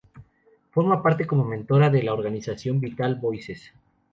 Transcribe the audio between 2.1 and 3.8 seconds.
organización Vital Voices.